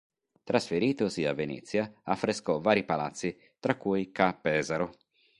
[0.43, 4.95] Trasferitosi a Venezia, affrescò vari palazzi, tra cui Ca' Pesaro.